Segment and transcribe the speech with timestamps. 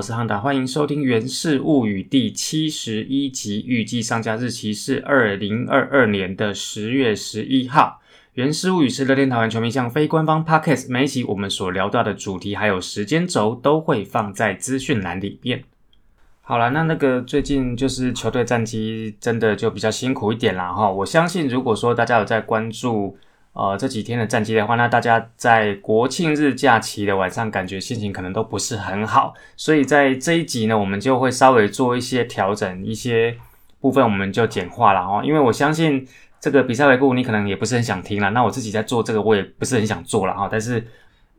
[0.00, 8.00] 我是汉达，欢迎收听《源氏物语》第七十一集，预计上架日期是二零二二年的十月十一号。
[8.32, 15.64] 《源氏物语》是乐天桃园全民向非官方 podcast，每一集我们所聊到的主题还有时间轴都会放在资讯栏里面。
[16.40, 20.90] 好了，那那个最近就是球队战绩真的就比较辛苦一点啦哈。
[20.90, 23.18] 我相信如果说大家有在关注。
[23.52, 33.36] 呃，这几天的战绩的话，那大家在国庆日假期的晚上，感觉心情可能都不是很好，所以在这一集呢，我们就会稍微做一些调整，一些
[33.80, 35.20] 部分我们就简化了哦。
[35.24, 36.06] 因为我相信
[36.40, 40.86] 这个比赛回顾你可能也不是很想听了，那我自己在做这个，我也不是很想做了哈，但是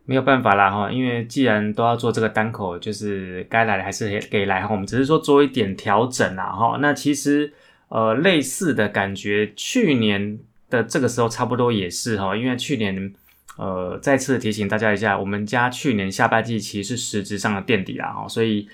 [0.03, 6.77] 没有办法啦哈，因为既然都要做这个单口，就是该来的还是给来哈，我们只是说做一点调整啦哈。
[6.81, 7.53] 那其实
[7.87, 10.39] 呃，类似的感觉，去年。
[10.71, 13.13] 的这个时候差不多也是哈，因为去年，
[13.57, 18.67] 呃，再次提醒大家一下，我们家去年下半季其实是实质上的垫底啦哈，所以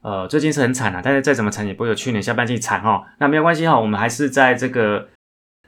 [0.00, 3.04] 呃最近是很惨啊，但是再怎么惨也不会有去年下半季惨哈。
[3.18, 5.08] 那没有关系哈，我们还是在这个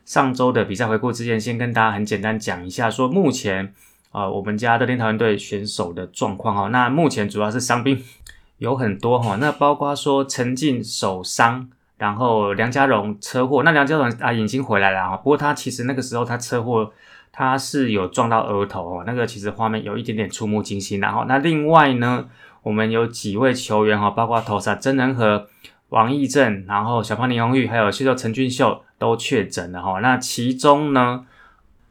[0.04, 3.72] 上周的比赛回顾之前，先跟大家很简单讲一下，说目前
[4.10, 6.68] 啊我们家的天桃园队选手的状况哈。
[6.68, 8.02] 那目前主要是伤兵
[8.58, 11.68] 有很多哈，那包括说陈进手伤。
[11.98, 16.92] 然后梁家荣车祸，那梁家荣啊已经回来了啊，不过他其实那个时候他车祸，
[17.32, 21.00] 他是有撞到额头哦，那个其实画面有一点点触目惊心。
[21.00, 22.26] 然后那另外呢，
[22.62, 25.46] 我们有几位球员哈，包括头萨真人和
[25.88, 30.00] 王义正，然后小胖林荣玉，还有秀秀陈俊秀都确诊了哈。
[30.00, 31.26] 那其中呢？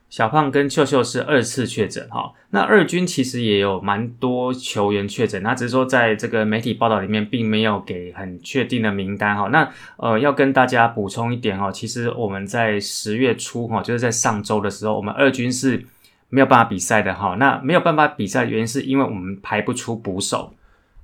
[0.10, 9.50] 小胖跟秀秀是二次确诊哈，那二军其实也有蛮多球员确诊，那只是说在这个媒体报道里面并没有给很确定的名单哈。
[9.52, 15.84] 那呃要跟大家补充一点哈，其实我们在十月初哈，就是在上周的时候，我们二军是
[16.30, 17.36] 没有办法比赛的哈。
[17.38, 20.54] 那没有办法比赛的原因是因为我们排不出捕手，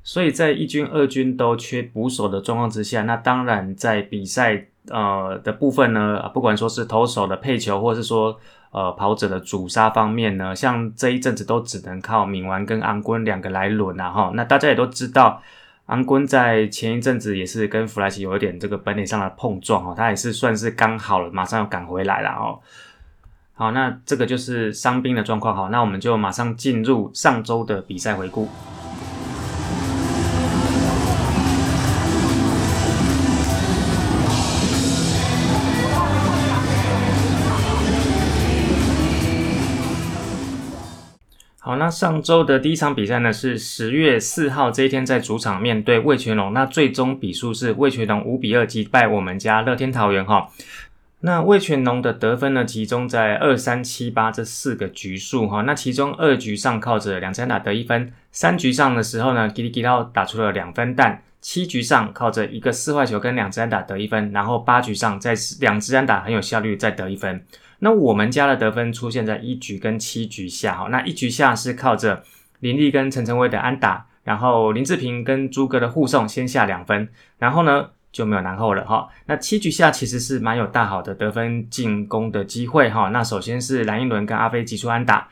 [0.03, 8.39] 所以在一军二军都缺捕手的状况之下，那当然在比赛呃的部分呢，不管说是投手的配球，或者是说
[8.71, 14.31] 呃，跑者的主杀方面呢，像这一阵子都只能靠敏丸跟安坤两个来轮啊哈。
[14.33, 15.41] 那大家也都知道，
[15.87, 22.59] 安坤在前一阵子也是跟弗莱奇有一点这个本领上的碰撞哦，他也是算是刚好了，马上要赶回来了哦。
[23.53, 25.67] 好，那这个就是伤兵的状况哈。
[25.69, 28.47] 那我们就马上进入上周的比赛回顾。
[41.81, 50.47] 那上周的第一场比赛呢，是十月四号这一天在主场面对魏全龙，那最终比数是魏全龙五比二击败我们家乐天桃园哈。
[51.21, 55.63] 那魏全龙的得分呢，集中在二三七八这四个局数哈。
[55.63, 67.43] 那其中二局上靠着两支安打得一分，三局上的时候呢，吉利吉刀打出了两分弹，七局上靠着一个四坏球跟两支安打得一分，然后八局上在两支安打很有效率再得一分。
[67.83, 72.23] 那我们家的得分出现在一局跟七局下，哈，那一局下是靠着
[72.59, 77.09] 林立跟陈晨威的安打，然后林志平跟朱哥的护送先下两分，
[77.39, 79.09] 然后呢就没有然后了，哈。
[79.25, 83.09] 那七局下其实是蛮有大好的得分进攻的机会，哈。
[83.09, 85.27] 那首先是蓝一伦跟阿飞击出安打，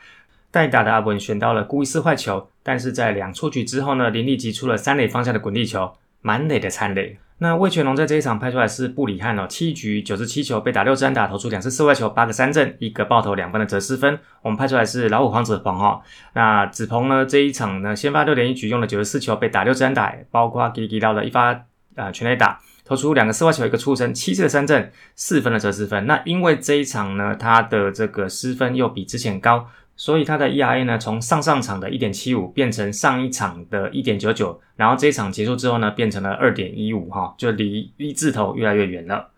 [0.50, 7.16] 代打的阿文选到了故意四坏球，但是在两出局之后呢，林立击出了三垒方向的滚地球，满垒的残垒。
[7.42, 14.18] 那魏全龙在这一场拍出来是布里汉哦，七局九十七球被打六支打，投出两次四外球，八个三振，一个爆头，两分的折失分。
[14.42, 16.02] 我们拍出来是老虎黄子鹏哈。
[16.34, 21.58] 那子鹏呢这一场呢先发六点一局用了九十四球被打六支打，包括给给到了一发
[21.94, 26.06] 呃全垒打，投出两个四外球，一个出身，七次的三振，四分的折失分。
[26.06, 29.66] 那因为这一场呢他的这个失分又比之前高。
[30.00, 39.28] 所以它的 ERA 呢，从上上场的一点七五变成上一场的一点九九，然后这一场结束之后呢，变成了二点一五哈，就离一字头越来越远了。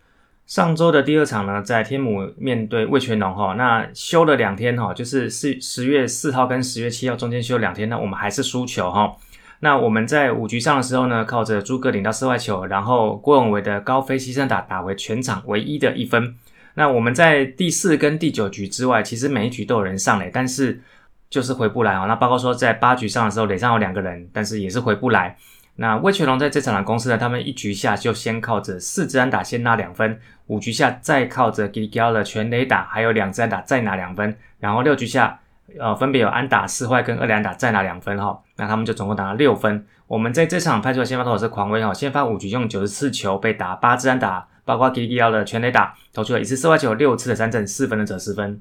[0.46, 9.16] 上周的第二场呢，在天母面对魏全龙哈，那休了两天哈，就是四十月四号跟十月七号中间休两天，那我们还是输球哈。
[9.58, 16.36] 那我们在五局上的时候呢，靠着诸葛领到四外球，然后郭永伟的高飞牺牲打打回全场唯一的一分。
[16.74, 20.80] 那我们在第四跟第九局之外，其实每一局都有人上垒，但是
[21.28, 22.06] 就是回不来哦。
[22.08, 25.36] 那包括说在八局上的时候，垒上有两个人，但是也是回不来。
[25.76, 35.40] 那魏全龙在这场的公司呢，他们一局下就先靠着四支安打先拿两分，五局下再靠着给交了全垒打，还有两支安打再拿两分，然后六局下
[35.78, 39.86] 呃分别有安打四坏跟二两打再拿两分哈，那他们就总共打了六分。
[40.06, 44.48] 我们在这场派出的先发投手是狂威哈，先发五局用九十四球被打八支安打。
[44.64, 48.60] 包括 K D L 的全垒打投出了一次四外球，六次的三振，四分的折失分。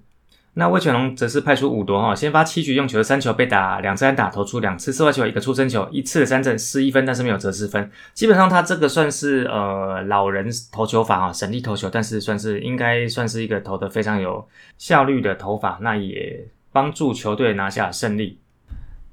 [0.56, 7.89] 那魏全龙则是派出五夺哈，先发七局用球的三球被打两次安打，投出两次四坏球，一个出生球，一次的三振失一分，但是没有折失分。
[8.13, 14.45] 基本上他这个算是呃老人投球法啊，省力投球，但是算是应该算是一个投的非常有
[14.77, 18.38] 效率的投法，那也帮助球队拿下胜利。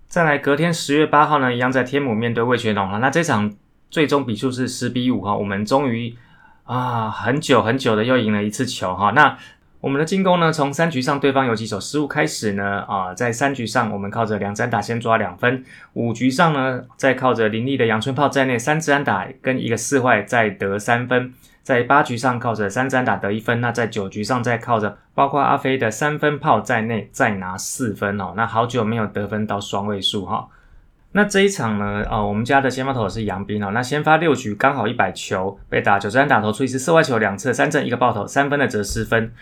[0.09, 3.55] 再来隔天十月八号呢，一样在天母面对魏全龙哈，那这场
[3.91, 6.13] 最终比数是十比五哈，我们终于
[6.69, 9.37] 啊很久很久的又赢了一次球哈，那。
[9.81, 12.81] 我们的进攻呢，从三局上对方有几手失误开始呢？
[12.89, 21.33] 啊，在三局上我们靠着两三打先抓两分，五局上呢，再靠着林立的阳春炮在内三支安打跟一个四坏再得三分，
[21.63, 30.49] 在八局上靠着三三打得一分，那在九局上再靠着包括阿飞的三分炮在内再拿四分哦，那好久没有得分到双位数哈。
[31.19, 39.33] 那这一场呢，啊，我们家的先发投是杨斌哦，那先发六局刚好一百球被打九十三打投出一次四外球两次三振一个爆头三分的折失分。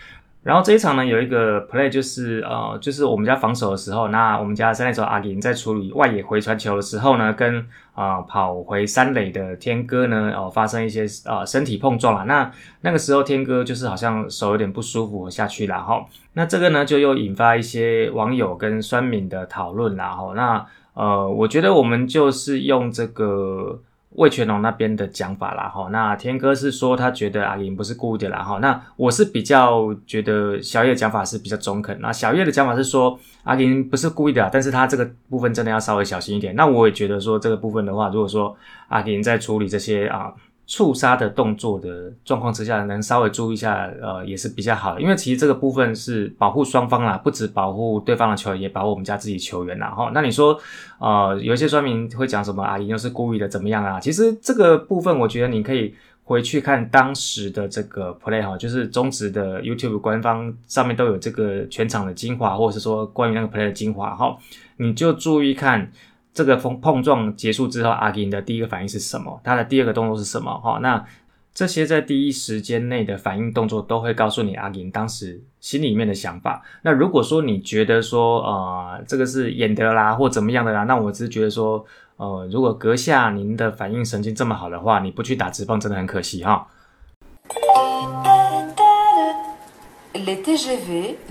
[0.41, 7.63] 然后这一场呢，有一个 play 就是呃，就是我们家防守的时候，那我们家三垒手阿林在处理外野回传球的时候呢，跟
[7.93, 12.25] 啊跑回三垒的天哥呢，哦发生一些呃身体碰撞了。
[12.25, 12.51] 那
[12.81, 16.03] 那个时候天哥就是好像手有点不舒服下去了哈。
[16.33, 20.65] 那这个呢，就又引发一些网友跟酸民的讨论然后那
[20.97, 23.79] 呃，我觉得我们就是用这个。
[24.11, 36.55] 魏全龙那边的讲法啦，哈，那天哥是说他觉得阿林不是故意的啦，哈，那我是比较觉得小叶的讲法是比较中肯，那小叶的讲法是说阿林不是故意的，但是他这个部分真的要稍微小心一点。
[36.55, 38.55] 那我也觉得说这个部分的话，如果说
[38.87, 40.33] 阿林在处理这些啊。
[40.67, 45.01] 触杀的动作的状况之下，能稍微注意一下，呃，也是比较好的。
[45.01, 49.89] 因为其实这个部分是保护双方啦，不止保护对方的球员，也保护我们家自己球员啦。
[49.89, 50.59] 哈，那你说，
[50.99, 52.77] 呃，有一些专民会讲什么啊？
[52.77, 53.97] 一定是故意的，怎么样啊？
[53.97, 64.35] 其实这个部分，我觉得你可以回去看当时的这个 play 哈，就是中职的 YouTube 官方上面都有这个全场的精华，或者是说关于那个 play 的精华哈，
[64.75, 65.89] 你就注意看。
[66.37, 69.41] 这个碰碰撞结束之后，阿金的第一个反应是什么？
[69.43, 70.55] 他的第二个动作是什么？
[70.59, 71.03] 哈，那
[71.51, 76.61] 这些在第一时间内的反应动作都会告诉你阿金当时心里面的想法。
[76.83, 81.83] 那如果说你觉得说，呃，这个是演的啦，或怎么样的啦，那我只是觉得说，
[82.17, 86.67] 呃，如果阁下您的反应神经这么好的话，你不去打直棒真的很可惜哈。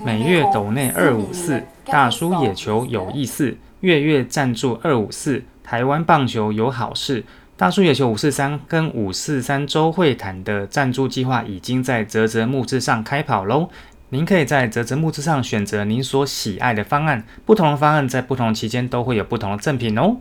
[0.03, 3.55] 每月斗内二五四，大叔野球有意思。
[3.81, 7.23] 月月赞助二五四，台湾棒球有好事。
[7.55, 13.69] 大叔野球五四三跟五四三周会谈的赞助计划已经在泽泽木之上开跑喽。
[14.09, 20.17] 您可以在泽泽木之上选择您所喜爱的方案，不同的方案在不同期间都会有不同的赠品哦。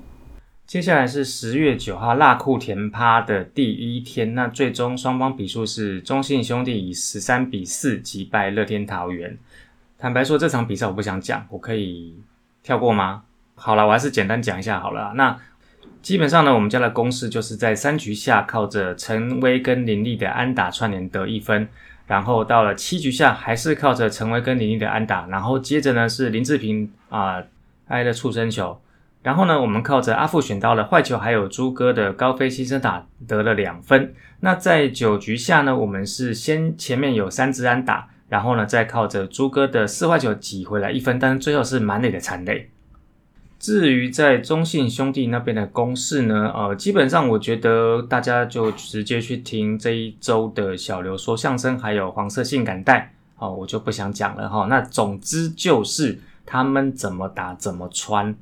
[0.66, 9.38] 接下来是十月九号辣库田趴的第一天，那最终双方比数是中信兄弟以十三比四击败乐天桃园。
[9.98, 12.16] 坦白说，这场比赛我不想讲，我可以
[12.62, 13.22] 跳过吗？
[13.56, 15.12] 好了，我还是简单讲一下好了。
[15.16, 15.36] 那
[16.02, 21.66] 基本上呢，我们家的公式就是在三局下靠着陈威跟林立的安打串联得一分，
[22.06, 27.42] 然后到了七局下还是靠着陈威跟林立的安打，然后接着呢是林志平啊
[27.88, 28.80] 挨了触身球，
[29.24, 34.14] 然后呢我们靠着阿富选到了坏球，还有朱哥的高飞牺牲打得了两分。
[34.40, 42.70] 那在九局下呢，我们是先前面有三支安打，然后呢再靠着朱哥的四坏球挤回来一分，但是最后是满垒的残垒。
[43.58, 54.66] 至于在中信兄弟那边的攻势呢，呃，基本上我觉得大家就直接去听这一周的小刘说相声，还有黄色性感带，哦，我就不想讲了哈。
[54.68, 58.36] 那总之就是他们怎么打怎么穿，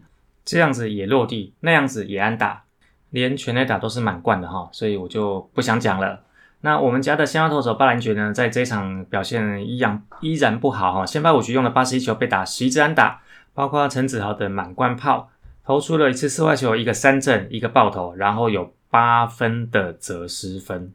[0.44, 2.64] 这样子也落地，那样子也安打，
[3.10, 6.24] 连全垒打都是满贯的哈，所以我就不想讲了。
[6.62, 13.20] 那我们家的先发投手巴兰爵呢，在这一场表现依然依然不好哈，先发五局用了八十一球，被打十一支安打。
[13.54, 15.30] 包括陈子豪的满贯炮，
[15.64, 20.92] 投出了一次四坏球，一个三振，一个爆头，然后有八分的折失分。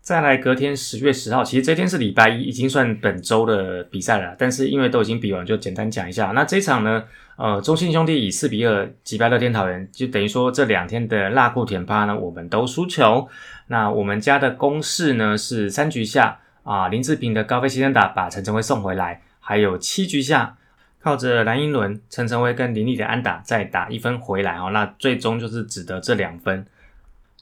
[0.00, 4.34] 再来隔天十月十号，其实这天是礼拜一，已经算本周的比赛了。
[4.38, 6.28] 但是因为都已经比完，就简单讲一下。
[6.28, 7.04] 那这场呢，
[7.36, 13.28] 呃，中信兄弟以四比二击败乐天桃园，就等于说这两天的辣库田趴呢，我们都输球。
[13.66, 20.56] 那我们家的攻势呢是三局下啊，林志平的高飞牺牲打把陈晨辉送回来，还有七局下。
[21.02, 26.66] 靠着蓝英伦、陈晨威跟林立的安打再打一分回来哦，那最终就是只得这两分。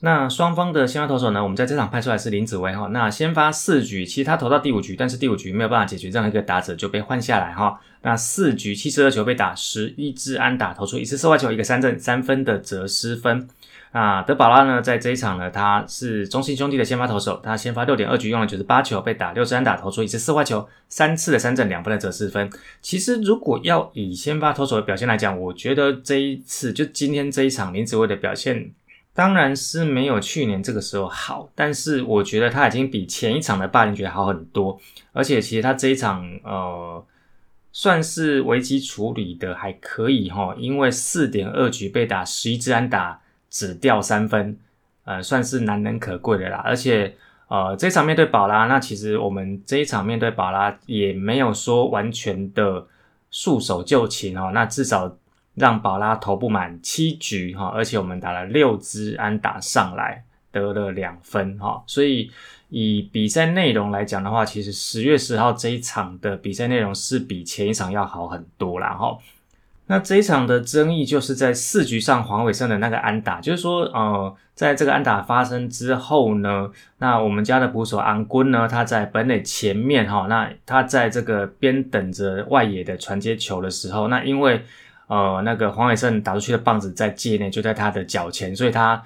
[0.01, 1.43] 那双方的先发投手呢？
[1.43, 2.87] 我们在这场派出来是林子威哈。
[2.93, 7.81] 那先发四局，其实他投到第五局，但是第五局没有办法解决任何一个打者就被换下来哈。
[8.03, 13.49] 那四局七十二球被打十一支安打，投出一次四坏球，一个三振，三分的折失分。
[13.91, 22.49] 那德保拉呢，在这一场呢，他是中信兄弟的先发投手，他先发六点二局用了九十八球，被打六支安打，投出一次四坏球，三次的三振，两分的折失分。
[22.81, 28.71] 其实如果要以先发投手的表现来讲，我觉得这一次就今天这一场林子威的表现。
[29.19, 34.79] 当然是没有去年这个时候好，但是我觉得他已经比前一场的霸凌觉好很多，
[35.13, 37.05] 而且其实他这一场呃
[37.73, 43.21] 算是危机处理的还可以哈，因为四点二局被打十一支安打
[43.51, 44.57] 只掉三分，
[45.03, 46.63] 呃算是难能可贵的啦。
[46.65, 47.17] 而且
[47.49, 52.87] 呃这场面对宝拉，那其实我们这一场面对宝拉也没有说完全的
[53.33, 55.18] 束手就擒哦，那至少。
[55.59, 62.31] 让宝拉投不满七局哈，而且我们打了六支安打上来，得了两分哈，所以
[62.69, 69.19] 以比赛内容来讲的话，其实十月十号这一场的比赛内容是比前一场要好很多啦哈。
[69.91, 84.63] 那这一场的争议就是在四局上黄伟胜的那个安打，就是说呃，在这个安打发生之后呢，那我们家的捕手安坤呢，他在本垒前面哈，那他在这个边等着外野的传接球的时候，那因为
[85.09, 89.03] 呃，那个黄伟胜打出去的棒子在界内，就在他的脚前，所以他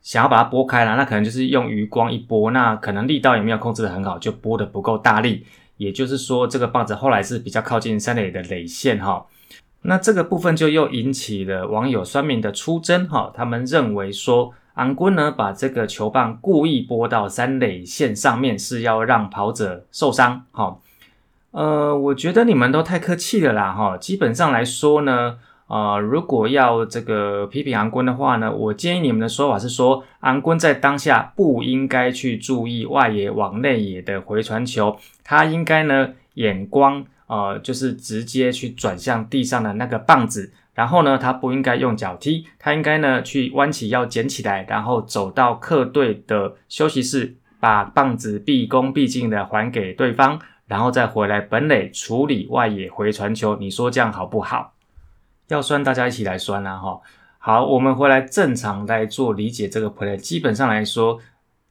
[0.00, 9.26] 想要把它拨开了，那可能就是用余光一拨，那可能力道也没有控制的很好，就拨的不够大力，也就是说这个棒子后来是比较靠近三垒的垒线哈，
[9.82, 20.78] 那这个部分就又引起了网友酸民的出征哈，他们认为说安坤呢把这个球棒故意拨到三垒线上面，是要让跑者受伤哈。
[21.52, 23.96] 呃，我觉得你们都太客气了啦，哈。
[23.98, 50.40] 基本上来说呢，呃，如果要这个批评安坤的话呢，我建议你们的说法是说，安坤在当下不应该去注意外野往内野的回传球，他应该呢眼光呃就是直接去转向地上的那个棒子，然后呢他不应该用脚踢，他应该呢去弯起腰捡起来，然后走到客队的休息室，把棒子毕恭毕敬的还给对方。
[50.72, 54.72] 然后再回来本垒处理外野回传球，你说这样好不好？
[55.48, 56.98] 要酸大家一起来酸啦哈。
[57.36, 60.16] 好，我们回来正常来做理解这个 play。
[60.16, 61.18] 基本上来说，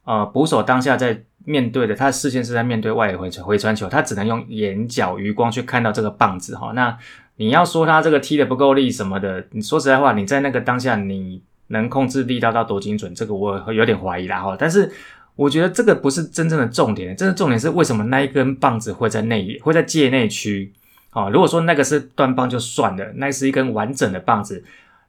[0.04, 6.70] 呃，捕手当下在面对的，他的视线是在面对外野回传回传球，他只能用眼角余光去看到这个棒子哈。
[6.76, 6.96] 那
[7.38, 13.12] 你要说他这个踢的不够力什么的，你说实在话，你在那个当下你能控制力道到多精准？
[13.12, 14.54] 这个我有点怀疑啦哈。
[14.56, 14.92] 但是。
[15.34, 20.72] 我觉得这个不是真正的重点，真的重点是为什么那一根棒子会在内野，会在界内区？
[21.12, 24.64] 哦，如果说那个是断棒就算了，那是一根完整的棒子，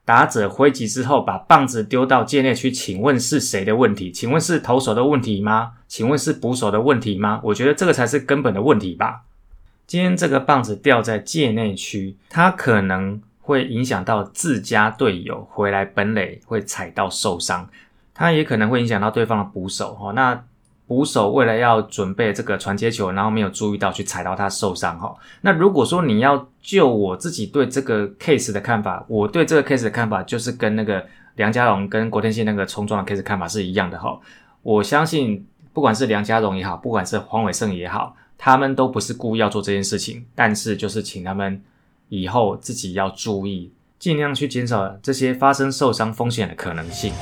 [0.06, 4.12] 打者挥击之后把棒子丢到界内区，请问是谁的问题？
[4.12, 5.74] 请问是投手的问题吗？
[5.88, 7.40] 请问是捕手的问题吗？
[7.44, 9.24] 我觉得这个才是根本的问题吧。
[9.86, 17.70] 今天这个棒子掉在界内区，它可能会影响到自家队友回来本垒会踩到受伤。
[18.14, 20.44] 它也可能会影响到对方的捕手哈，那
[20.86, 25.16] 捕手为了要准备这个传接球，然后没有注意到去踩到他受伤哈。
[25.42, 31.04] 那如果说你要就我自己对这个 case 的看法，我对这个 case 的看法就是跟那个
[31.36, 34.20] 梁家荣跟郭天信那个冲撞的 case 看法是一样的哈。
[34.62, 41.64] 我相信不管是梁家荣也好，不管是黄伟胜也好，他们都不是故意要做这件事情，但是就是请他们
[42.10, 47.14] 以后自己要注意，尽量去减少这些发生受伤风险的可能性。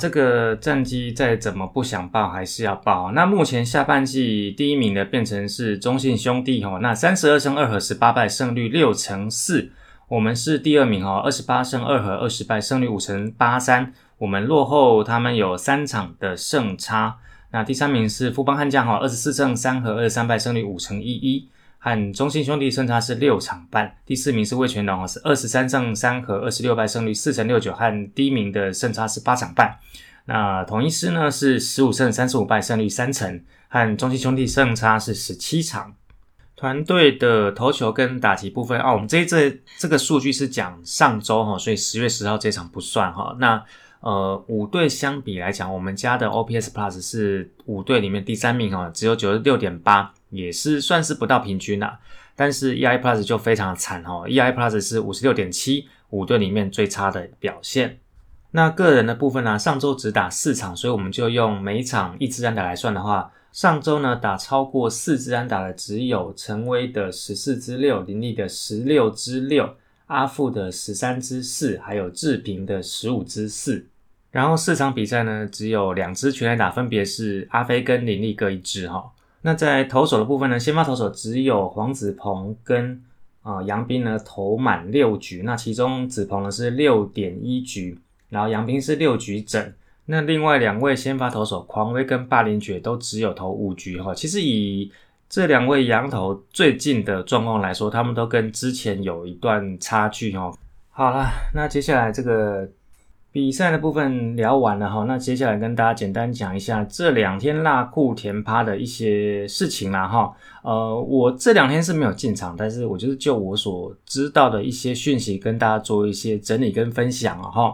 [0.00, 3.12] 这个战绩再怎么不想报还是要报。
[3.12, 9.70] 那目前下半季第一名的变成是中信兄弟哈，那三十二胜二和十八败，胜率六成四。
[10.08, 13.92] 我们是第二名哦，二十八胜二和二十败，胜率五成八三。
[14.16, 17.18] 我们落后他们有三场的胜差。
[17.52, 21.48] 那第三名是富邦悍将哈，二十四胜三和二十三败，胜率五成一一。
[21.82, 29.78] 和中信兄弟胜差是六场半，第四名是魏全龙是二十三胜三和二十六败，胜率四成六九，和第一名的胜差是八场半。
[30.26, 35.94] 那统一师呢是十五胜三十五败，胜率三成，和中信兄弟胜差是十七场。
[36.54, 43.34] 团队的投球跟打击部分啊，我们这这这个数据是讲上周哈，所以十月十号这场不算哈。
[43.40, 43.64] 那
[44.00, 50.12] 呃五队相比来讲，我们家的 OPS Plus 是五队里面第三名哈，只有九十六点八。
[50.30, 52.00] 也是算是不到平均啦。
[52.34, 57.98] 但是 E I Plus 就非常惨哦，E I Plus 是五十六点七，五队里面最差的表现。
[58.52, 73.86] 那个人的部分呢，上周只打四场，所以我们就用每场一支安打来算的话，上周呢打超过四支安打的只有陈威的十四支六，林立的十六支六，阿富的十三支四，还有志平的十五支四。
[74.30, 79.12] 然后四场比赛呢，只有两支全垒打，分别是阿飞跟林立各一支哈。
[79.42, 83.02] 那在投手的部分呢，先发投手只有黄子鹏跟
[83.42, 87.98] 啊杨斌呢投满六局，那其中子鹏呢是六点一局。
[88.28, 89.72] 然后杨斌是六局整，
[90.06, 94.14] 那另外两位先发投手狂威跟霸凌爵都只有投五局哈。
[94.14, 94.92] 其实以
[95.28, 100.56] 这两位羊头最近的状况来说，他们都跟之前有一段差距哦。
[100.90, 102.68] 好了，那接下来这个
[103.32, 110.32] 比赛的部分聊完了哈，那接下来跟大家简单讲一下这两天辣库甜趴的一些事情啦哈。
[110.62, 117.72] 呃，我这两天是没有进场，但是我就是就我所知道的一些讯息跟大家做一些整理跟分享了哈。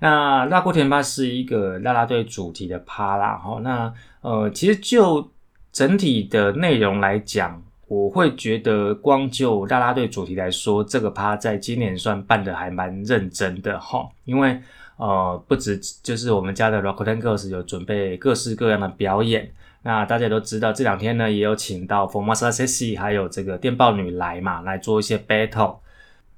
[0.00, 5.30] 那辣库甜趴是一个啦啦队主题的趴啦，哈，那呃，其实就
[5.70, 14.60] 整体的内容来讲，我会觉得光就啦啦队主题来说，这个趴在今年算办的还蛮认真的哈，因为
[14.96, 25.76] 呃，不止就是我们家的 Rakuten Girls 有准备各式各样的表演，那大家都知道这两天呢也有请到 Formasa Sexy 还有这个电报女来嘛，来做一些 battle。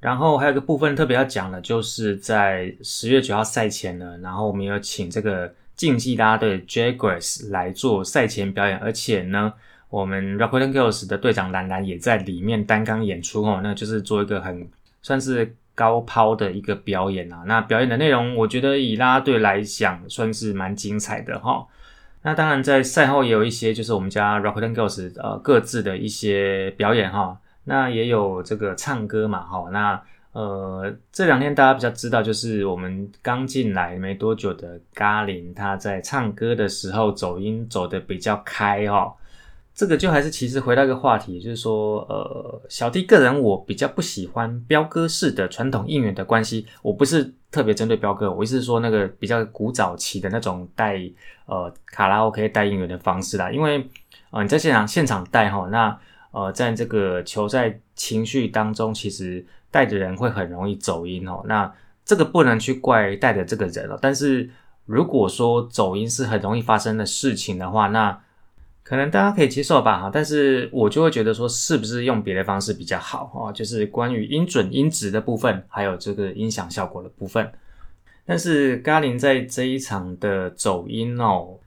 [0.00, 9.52] 然后还有个部分特别要讲的，就是在十月九号赛前呢，然后我们有请这个竞技啦队 Jaguars 来做赛前表演，而且呢，
[9.88, 14.68] 我们 Rakuten Girls 的队长兰兰也在里面担纲演出哦，那就是做一个很
[15.02, 17.44] 算是高抛的一个表演啊。
[17.46, 21.64] 那表演的内容，我觉得以拉队来讲，算是蛮精彩的哈。
[22.22, 27.38] 那当然在赛后也有一些，就是我们家 Rakuten Girls 呃各自的一些表演哈。
[27.62, 39.14] 那也有这个唱歌嘛，哈，那呃这两天大家比较知道，就是我们刚进来没多久的咖林，他在唱歌的时候走音走的比较开，哈，
[39.78, 51.00] 这个就还是其实回到一个话题，就是说，呃，小弟个人我比较不喜欢飙歌式的传统应援的关系，我不是特别针对飙哥，我意思是说那个比较古早期的那种带
[51.46, 53.88] 呃卡拉 OK 带应援的方式啦，因为
[54.32, 55.96] 呃你在现场现场带哈，那。
[56.30, 61.42] 呃，在这个球赛情绪当中，其实带的人会很容易走音哦。
[61.46, 61.72] 那
[62.04, 63.98] 这个不能去怪带的这个人哦。
[64.00, 64.48] 但是
[64.84, 68.16] 如果说走音是很容易发生的事情的话，那
[68.88, 70.10] 可能大家可以接受吧哈。
[70.10, 73.52] 但是我就会觉得说，是不是用别的方式比较好哦？
[73.52, 77.52] 就是关于音准、音质的部分，还有这个音响效果的部分。
[78.24, 81.58] 但是咖林在这一场的走音哦，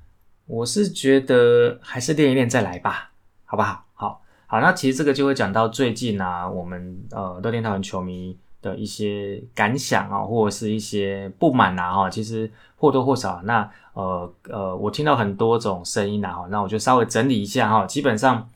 [0.47, 3.11] 我是觉得还是练一练再来吧，
[3.45, 3.85] 好不好？
[3.93, 18.49] 好，好那其实这个就会讲到最近啊，我们呃乐天桃园球迷的一些感想啊，或者是一些不满啊，哈，其实或多或少，那呃呃，我听到很多种声音啊，哈，那我就稍微整理一下哈，基本上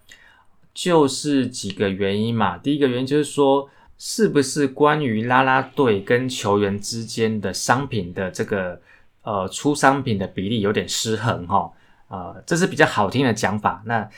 [0.73, 2.57] 就是几个原因嘛。
[2.57, 8.79] 第一个原因就是说，是不是关于啦啦队跟球员之间的商品的这个
[9.23, 11.71] 呃出商品的比例有点失衡哈？
[12.07, 14.09] 呃，这是比较好听的讲法，那。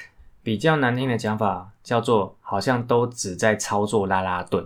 [0.44, 4.66] 比较难听的讲法叫做，好像都只在操作拉拉队。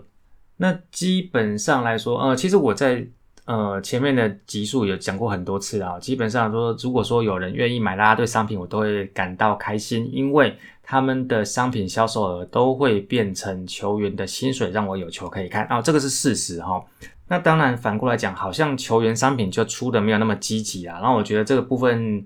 [0.62, 3.04] 那基本上来说，呃，其实我在
[3.46, 6.00] 呃前面的集数有讲过很多次啊。
[6.00, 15.82] 基本上说，如果说有人愿意买拉拉队商品，我都会感到开心，因为他们的商品销售额都会变成球员的薪水，让我有球可以看啊。
[15.82, 16.80] 这个是事实哈。
[17.28, 21.00] 那当然反过来讲，好像球员商品就出的没有那么积极啊。
[21.00, 22.24] 然后我觉得这个部分，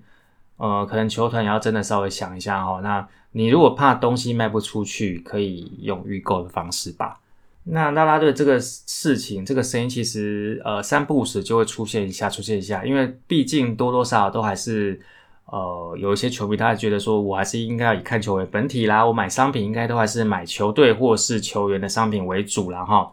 [0.57, 2.81] 呃，可能球团也要真的稍微想一下哈。
[2.83, 7.21] 那你如果怕东西卖不出去，可以用预购的方式吧。
[7.67, 14.99] 那拉拉队这个事情，这个声音其实呃三不五时就会出现一下，出现一下，因为毕竟多多少少都还是
[15.45, 22.85] 呃有一些球迷，他觉得说我还是应该要以看球为本体啦，我买商品应该都还是买球队或是球员的商品为主啦。
[22.85, 23.11] 哈。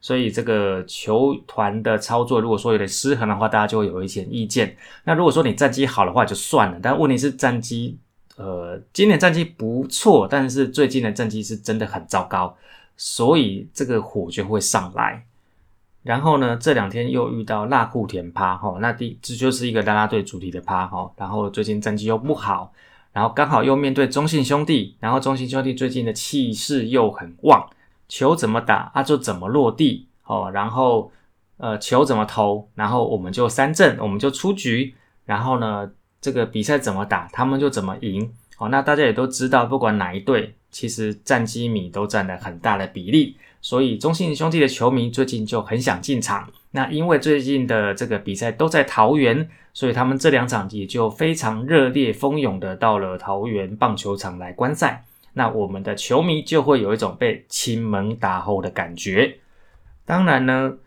[0.00, 4.76] 所以这个球团的操作，如果说有点失衡的话，大家就会有一些意见。
[5.04, 7.96] 那如果说你战绩好的话就算了，但问题是战绩。
[8.36, 12.56] 呃，今年战绩不错，但是最近的战绩是真的很糟糕，
[12.96, 15.24] 所以这个火就会上来。
[16.02, 21.10] 然后呢，这两天又遇到辣库田趴哈，那第这就是一个拉拉队主题的趴哈。
[21.16, 22.72] 然后最近战绩又不好，
[23.12, 27.68] 然后刚好又面对中信兄弟，然后中信兄弟最近的气势又很旺，
[28.08, 31.10] 球怎么打啊就怎么落地哦，然后
[31.56, 35.90] 呃球怎么投，然后我们就三振，我们就出局，然后呢。
[36.22, 38.32] 这个比赛怎么打，他们就怎么赢。
[38.54, 46.50] 好，那大家也都知道，不管哪一队，其实战机米都占了很大的比例，所以中信兄弟的球迷最近就很想进场。
[46.70, 55.04] 那因为最近的这个比赛都在桃园，所以他们这两场也就非常热烈蜂拥的到了桃园棒球场来观赛。
[55.34, 59.38] 那我们的球迷就会有一种被亲门打后的感觉。
[60.06, 60.78] 当然呢，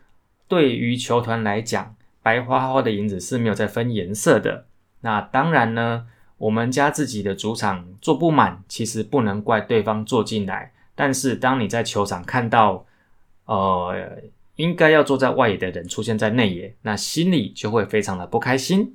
[0.48, 4.66] 对于球团来讲，白花花的银子是没有在分颜色的。
[5.00, 6.08] 那当然呢。
[6.38, 10.70] 我们家自己的主场坐不满，其实不能怪对方坐进来。
[10.94, 12.84] 但是当你在球场看到，
[13.46, 14.18] 呃，
[14.56, 18.94] 应该要坐在外野的人出现在内野，那心里就会非常的不开心。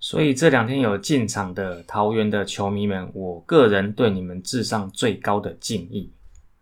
[0.00, 6.10] 所以这两天有进场的桃园的球迷们，我个人对你们致上最高的敬意。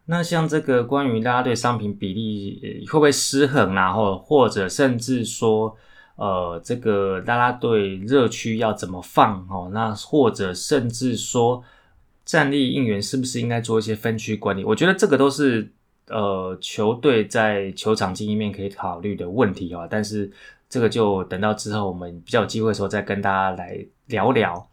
[0.07, 5.77] 那像这个关于拉队商品比例会不会失衡，然后或者甚至说。
[6.17, 9.71] 呃，这个啦啦队热区要怎么放哦？
[9.73, 11.63] 那或者甚至说
[12.25, 14.65] 战力应援是不是应该做一些分区管理？
[14.65, 15.71] 我觉得这个都是
[16.09, 19.87] 呃球队在球场经营面可以考虑的问题哦。
[19.91, 20.33] 但是
[20.71, 24.69] 这个就等到之后我们比较有机会的时候再跟大家来聊聊。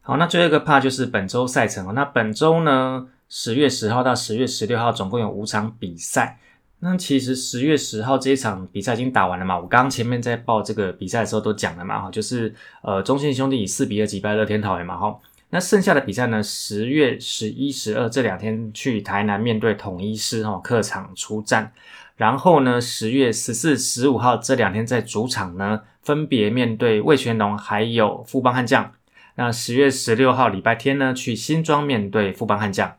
[0.00, 1.92] 好，那最后一个 part 就是本周赛程哦。
[1.92, 6.40] 那本周呢，十月十号到十月十六号总共有五场比赛。
[6.86, 9.56] 那其实十月十号这一场比赛已经打完了嘛？
[9.58, 15.18] 我刚刚前面在报这个比赛的时候都讲了嘛，哈，就是呃中信兄弟以四比二击败乐天桃园嘛，哈。
[15.48, 21.72] 那剩下的比赛呢，十月十一、十二这两天去台南面对统一师哈客场出战，
[22.16, 28.92] 然后呢十月十四、十五号这两天在主场呢分别面对魏全龙还有富邦悍将。
[29.36, 32.96] 那十月十六号礼拜天呢去新庄面对富邦悍将。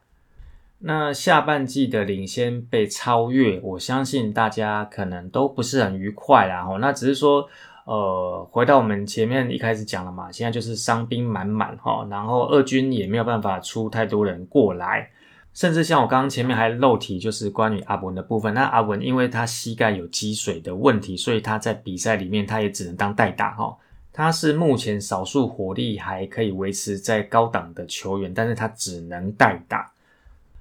[0.88, 6.63] 那下半季的领先被超越，我相信大家可能都不是很愉快啦。
[6.63, 7.43] 吼，那只是说，
[7.86, 15.10] 呃，回到我们前面一开始讲了嘛，现在就是伤兵满满哈，然后二军也没有办法出太多人过来，
[15.56, 18.54] 甚至像我刚刚前面还漏提，就是关于阿文的部分。
[18.54, 23.76] 那阿文因为他膝盖有积水的问题，所以他在比赛里面他也只能当代打哈。
[24.13, 29.91] 他是目前少数火力还可以维持在高档的球员，但是他只能代打。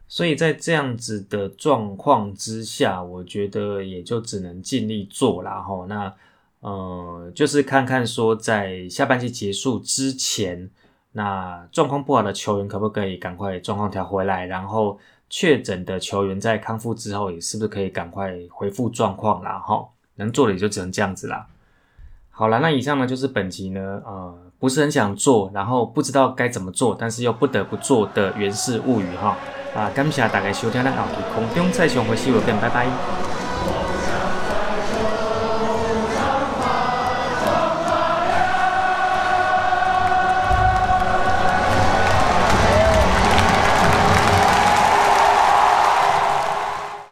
[0.07, 5.61] 所以在这样子的状况之下，我觉得也就只能尽力做啦。
[5.61, 6.15] 吼，那
[6.61, 10.71] 呃，就是看看说在下半季结束之前，
[11.13, 19.59] 那状况不好的球员可不可以赶快状况调回来，然后确诊的球员在康复之后，也是不是可以赶快恢复状况啦？
[19.59, 21.47] 哈，能做的也就只能这样子啦。
[22.31, 29.37] 好了，那以上呢就是本集呢，呃，不是很想做，然后不知道该怎么做，但是又不得不做的《源氏物语》哈。
[29.75, 32.87] 啊，感谢大家收听，咱后期空中再相会，see you again，拜拜。